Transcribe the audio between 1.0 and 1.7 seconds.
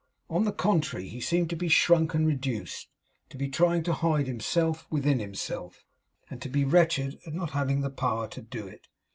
he seemed to be